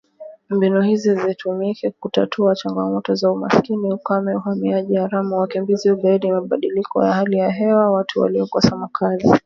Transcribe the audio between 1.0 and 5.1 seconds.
zitumike kutatua changamoto za umaskini, ukame, uhamiaji